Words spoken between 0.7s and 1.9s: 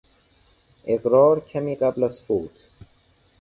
اقرار کمی